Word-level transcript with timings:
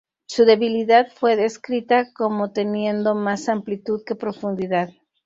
Su 0.25 0.45
debilidad 0.45 1.09
fue 1.13 1.35
descrita 1.35 2.11
como 2.13 2.51
teniendo 2.53 3.13
"más 3.13 3.47
amplitud 3.49 4.01
que 4.03 4.15
profundidad". 4.15 4.89